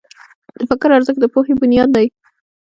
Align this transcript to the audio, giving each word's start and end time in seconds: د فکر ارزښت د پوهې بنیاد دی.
د 0.57 0.59
فکر 0.69 0.89
ارزښت 0.97 1.19
د 1.21 1.25
پوهې 1.33 1.53
بنیاد 1.61 1.89
دی. 1.95 2.07